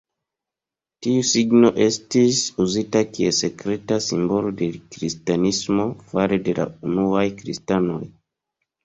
Tiu 1.05 1.25
signo 1.31 1.69
estis 1.83 2.39
uzita 2.65 3.01
kiel 3.17 3.35
sekreta 3.39 3.97
simbolo 4.05 4.53
de 4.63 4.71
Kristanismo 4.95 5.87
fare 6.15 6.41
de 6.49 6.57
la 6.61 6.67
unuaj 6.89 7.27
kristanoj. 7.43 8.01